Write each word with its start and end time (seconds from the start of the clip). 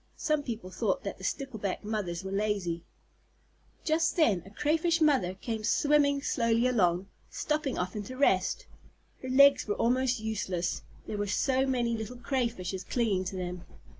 Some 0.17 0.41
people 0.41 0.71
thought 0.71 1.03
that 1.03 1.19
the 1.19 1.23
Stickleback 1.23 1.83
Mothers 1.83 2.23
were 2.23 2.31
lazy. 2.31 2.83
Just 3.83 4.15
then 4.15 4.41
a 4.47 4.49
Crayfish 4.49 4.99
Mother 4.99 5.35
came 5.35 5.63
swimming 5.63 6.23
slowly 6.23 6.65
along, 6.65 7.05
stopping 7.29 7.77
often 7.77 8.01
to 8.05 8.17
rest. 8.17 8.65
Her 9.21 9.29
legs 9.29 9.67
were 9.67 9.75
almost 9.75 10.19
useless, 10.19 10.81
there 11.05 11.19
were 11.19 11.27
so 11.27 11.67
many 11.67 11.95
little 11.95 12.17
Crayfishes 12.17 12.83
clinging 12.83 13.25
to 13.25 13.35
them. 13.35 13.63